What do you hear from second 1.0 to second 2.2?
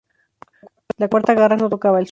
cuarta garra no tocaba el suelo.